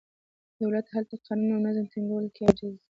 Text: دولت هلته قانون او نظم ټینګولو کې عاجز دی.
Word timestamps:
دولت 0.61 0.85
هلته 0.93 1.15
قانون 1.25 1.49
او 1.55 1.59
نظم 1.65 1.85
ټینګولو 1.91 2.29
کې 2.35 2.41
عاجز 2.47 2.71
دی. 2.75 2.79